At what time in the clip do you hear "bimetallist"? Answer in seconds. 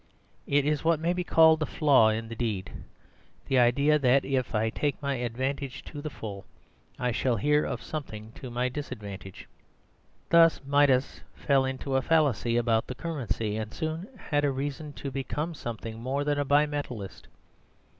16.45-17.27